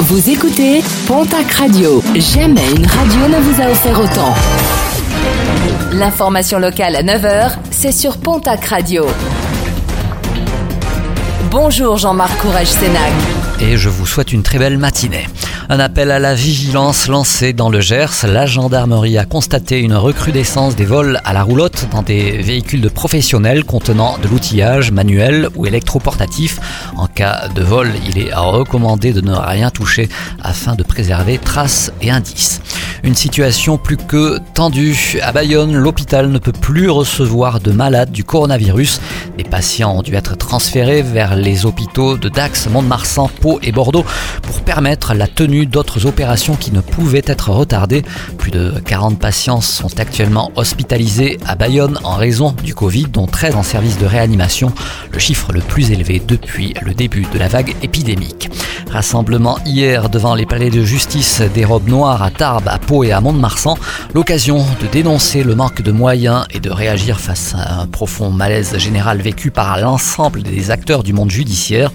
[0.00, 2.02] Vous écoutez Pontac Radio.
[2.14, 4.34] Jamais une radio ne vous a offert autant.
[5.92, 9.06] L'information locale à 9h, c'est sur Pontac Radio.
[11.50, 13.12] Bonjour Jean-Marc Courage Sénac.
[13.60, 15.26] Et je vous souhaite une très belle matinée.
[15.70, 18.26] Un appel à la vigilance lancé dans le Gers.
[18.28, 22.90] La gendarmerie a constaté une recrudescence des vols à la roulotte dans des véhicules de
[22.90, 26.60] professionnels contenant de l'outillage manuel ou électroportatif.
[26.96, 30.10] En cas de vol, il est recommandé de ne rien toucher
[30.42, 32.60] afin de préserver traces et indices.
[33.04, 35.18] Une situation plus que tendue.
[35.22, 38.98] À Bayonne, l'hôpital ne peut plus recevoir de malades du coronavirus.
[39.36, 44.06] Les patients ont dû être transférés vers les hôpitaux de Dax, Mont-de-Marsan, Pau et Bordeaux
[44.40, 48.04] pour permettre la tenue d'autres opérations qui ne pouvaient être retardées.
[48.38, 53.56] Plus de 40 patients sont actuellement hospitalisés à Bayonne en raison du Covid, dont 13
[53.56, 54.72] en service de réanimation,
[55.12, 58.48] le chiffre le plus élevé depuis le début de la vague épidémique.
[58.90, 63.12] Rassemblement hier devant les palais de justice des robes noires à Tarbes, à Pau et
[63.12, 63.76] à Mont-de-Marsan.
[64.14, 68.76] L'occasion de dénoncer le manque de moyens et de réagir face à un profond malaise
[68.78, 71.90] général vécu par l'ensemble des acteurs du monde judiciaire.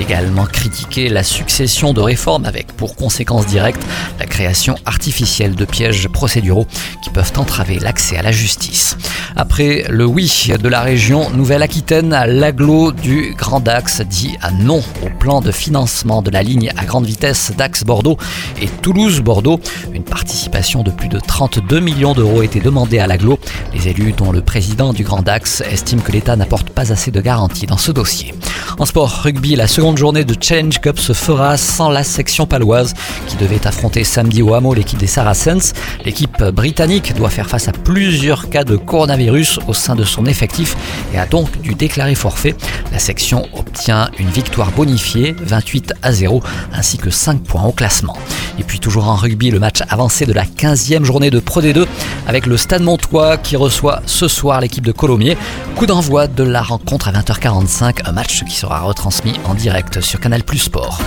[0.00, 3.82] Également critiquer la succession de réformes avec pour conséquence directe
[4.18, 6.66] la création artificielle de pièges procéduraux
[7.02, 8.96] qui peuvent entraver l'accès à la justice.
[9.36, 15.10] Après le oui de la région Nouvelle-Aquitaine, l'aglo du Grand Dax dit à non au
[15.18, 18.18] plan de financement de la ligne à grande vitesse Dax-Bordeaux
[18.60, 19.60] et Toulouse-Bordeaux.
[19.92, 23.38] Une participation de plus de 32 millions d'euros été demandée à l'aglo.
[23.72, 27.20] Les élus, dont le président du Grand Dax, estiment que l'État n'apporte pas assez de
[27.20, 28.34] garanties dans ce dossier.
[28.78, 32.94] En sport rugby, la seconde journée de Challenge Cup se fera sans la section paloise
[33.28, 35.74] qui devait affronter samedi au hameau l'équipe des Saracens.
[36.04, 40.76] L'équipe britannique doit faire face à plusieurs cas de coronavirus au sein de son effectif
[41.14, 42.56] et a donc dû déclarer forfait.
[42.90, 48.16] La section obtient une victoire bonifiée, 28 à 0, ainsi que 5 points au classement.
[48.58, 51.86] Et puis toujours en rugby, le match avancé de la 15e journée de Pro D2
[52.26, 55.36] avec le Stade Montois qui reçoit ce soir l'équipe de Colomiers.
[55.76, 60.20] Coup d'envoi de la rencontre à 20h45, un match qui sera retransmis en direct sur
[60.20, 61.00] Canal Plus Sport.